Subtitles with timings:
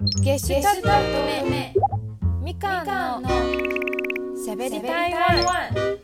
[0.00, 1.74] ゲシュタルト目
[2.40, 3.28] みかんの
[4.36, 5.98] しゃべり台湾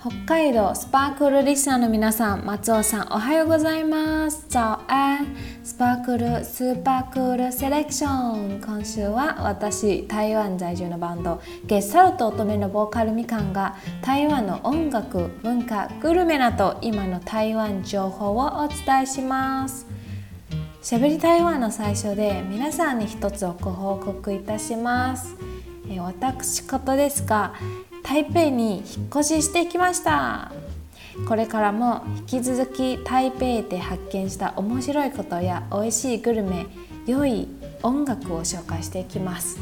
[0.00, 4.46] 北海道スパークルリスナーの皆さん松尾さんおはようございます。
[4.48, 8.62] 早安スパークルスーパークールセレクション。
[8.62, 19.89] 今週は私台湾在住のバンドゲッサルト乙女のボーカルみかんが台湾の音楽文化グルメなど今の台湾情報をお伝えします。
[20.82, 25.36] しゃべり台湾の最初で皆さんに一つご報告いたします。
[25.98, 27.52] 私事ですが
[28.02, 30.52] 台北に引っ越ししてきました。
[31.28, 36.66] これからも引き続き台北で発見した面白いことや美味しいグルメ
[37.06, 37.46] 良い
[37.82, 39.60] 音楽を紹介していきます。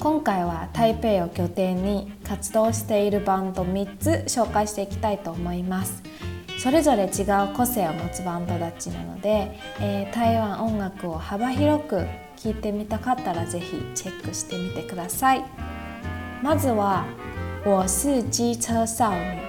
[0.00, 6.02] 今回は台北を拠点に活動しているバンド3つ紹介していきたいと思います。
[6.62, 15.44] それぞれ違う個性を持つバンドたちなので、えー、台湾音楽を幅広く聴いてみたかったら是非チェックしてみてください。
[16.40, 17.04] まずは
[17.66, 19.42] 「我是機車少女」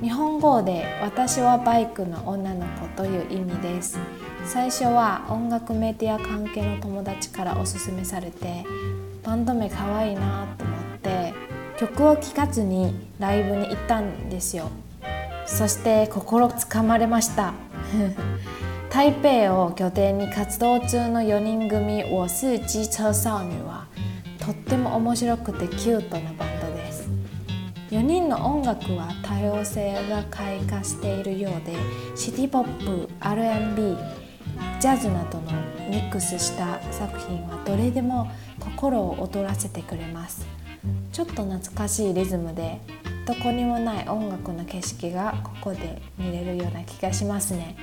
[0.00, 3.98] 日本語で「私はバイクの女の子」という意味です。
[4.46, 8.64] 最初は音楽メディア関係の友達からおすすめされて
[9.22, 11.34] バンド名かわいいなと思って
[11.78, 14.70] 曲を聴かずにライブに行ったんですよ。
[15.46, 17.54] そして心つかまれました。
[18.90, 23.86] 台北を拠点に活動中の4人組「我是機車少女」は
[24.38, 27.08] とっても面白くてキュートなバンドです。
[27.90, 31.76] 4人の音楽は多様性が開花しているようで
[32.16, 33.96] シティポップ R&B
[34.80, 35.52] ジャズなどの
[35.88, 40.46] ミックスした作品はどれでも心を躍らせてくれます。
[41.12, 42.80] ちょっと懐かしいリズムで
[43.26, 47.76] どこにもない音楽の景色がここで見れるような気がしますね。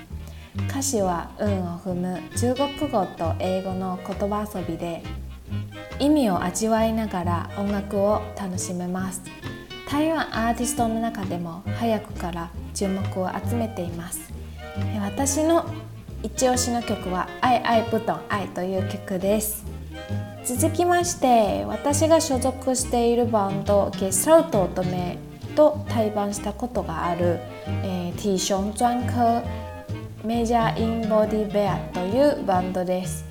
[0.69, 5.03] 歌詞は運を踏む中国語と英語の言葉遊びで
[5.99, 9.21] 意味を味わいながら音楽を楽しめます。
[9.89, 14.31] 台湾アーティストの中でも早くから注目を集めています。
[15.01, 15.65] 私の
[16.23, 19.65] 一押しの曲は「愛愛ブトン愛」という曲です。
[20.45, 25.17] 続きまして私が所属しているバンドゲスラウト乙女
[25.55, 27.39] と対バンしたことがある、
[27.83, 29.43] えー、T ション专科
[30.23, 33.25] メジャーインボディベアというバンドです。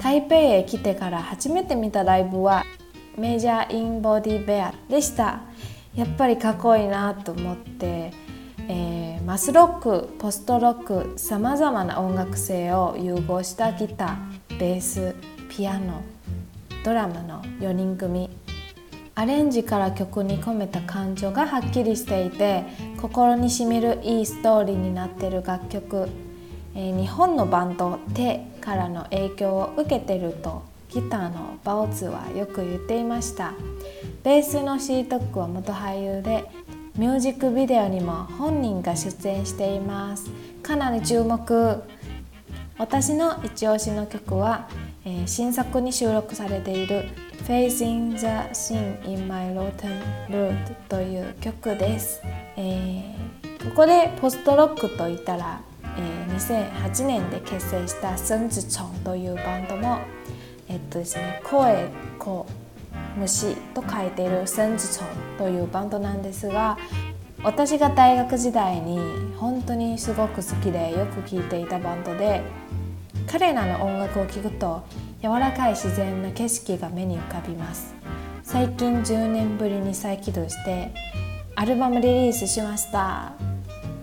[0.00, 2.64] 台北へ来てから初めて見たライブは
[3.16, 5.40] メジャーインボディベアでした。
[5.94, 8.12] やっぱりかっこいいなと思って、
[8.68, 15.14] えー、マスロックポストロックさまざまな音楽性を融合したギターベース
[15.48, 16.02] ピアノ
[16.84, 18.30] ドラムの4人組
[19.18, 22.64] アレンジから曲に込めた感情がはっきりしていて
[23.00, 26.10] 心にしみるいいストーリーになってる楽曲、
[26.74, 33.54] えー、日本のバンド「手」からの影響を受けてるとギターのバオツはよく言っていました。
[34.22, 36.44] ベースのシートックは元俳優で
[36.98, 40.30] ミュージックビデオにも本人が出演しています。
[40.62, 41.82] かなり注目。
[42.78, 44.68] 私の一押しの曲は、
[45.08, 47.04] えー、新作に収録されている
[47.46, 52.20] Facing the Sin in My Rotten Blood という曲です、
[52.56, 55.60] えー、ここでポストロックといったら、
[55.96, 60.00] えー、2008年で結成したスンズチョンというバンドも
[60.68, 62.44] えっとですね声子
[63.16, 66.76] 虫と書いているスンズチョンというバンドなんですが
[67.44, 68.98] 私が大学時代に
[69.36, 72.42] 本当にすごく好きでよく聴いていたバンドで
[73.26, 74.84] 彼らの音楽を聴くと
[75.22, 77.94] 柔らかい自然な景色が目に浮かびます。
[78.42, 80.92] 最近10年ぶりに再起動して
[81.56, 83.32] アルバムリリースしました。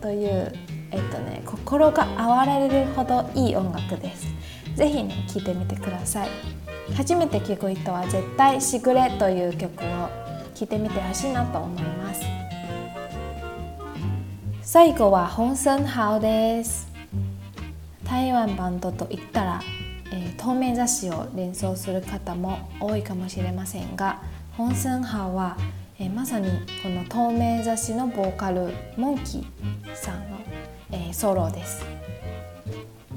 [0.02, 0.54] という
[0.92, 4.28] えっとね心が哀れるほどいい音楽です。
[4.76, 6.30] ぜひね聴いてみてください。
[6.96, 10.10] 初めて聴く人は絶対しぐれという曲を
[10.54, 12.22] 聴いてみてほしいなと思います。
[14.62, 16.93] 最後は本森ハウです。
[18.06, 19.62] 台湾バンドといったら
[20.14, 25.58] えー、透明雑誌を連想する方も多いかもしれませんが本ンハは、
[25.98, 26.52] えー、まさに
[26.84, 30.38] この透明雑誌のボーカルモンキーさんの、
[30.92, 31.84] えー、ソロです。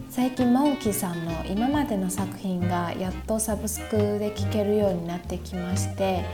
[0.08, 6.24] 最近モンキーさんの今までの作品がやっとサブスクで聴けるようになってきまして、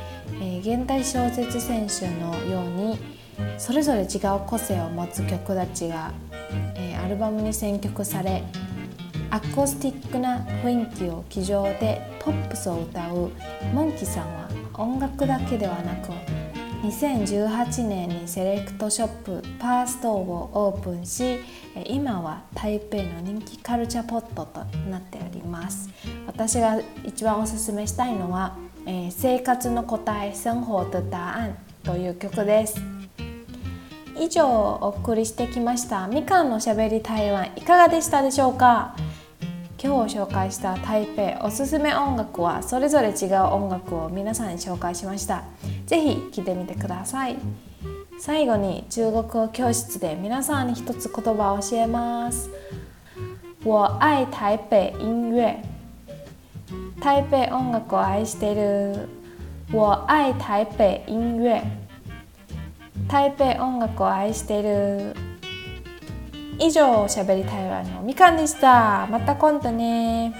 [0.40, 2.98] え現代小説選手のように
[3.58, 6.12] それぞれ違う個性を持つ曲たちが、
[6.76, 8.42] えアルバムに選曲され
[9.30, 13.30] アコースティックな雰囲気を気丈でポップスを歌う
[13.72, 16.10] モンキさんは音楽だけではなく
[16.82, 21.38] 2018年にセレクトショップパーストをオープンし
[21.86, 25.88] 今は台北の人気カルチャーポットとなっております。
[26.26, 32.91] 私が一番おすすめしたいのは「えー、生活の答え生活的答案」という曲です。
[34.22, 38.94] 以上お送りしてきましたみかんのしゃべり台湾いかがでしたでしょうか
[39.82, 45.42] 今日紹介した台北おすすめ音楽はそれぞれ違う音楽を皆さんに紹介しました
[45.86, 47.36] 是非聴いてみてください
[48.20, 52.48] 最後に中国語教室で皆さんに一つ言葉を教えます
[53.64, 55.64] 我愛台北音乐
[57.00, 59.08] 台北音楽を愛している
[59.72, 61.81] 我愛台北音乐
[63.08, 65.14] 台北音楽を愛している。
[66.58, 69.06] 以上しゃべり台湾のみかんでした。
[69.10, 70.32] また今度ね。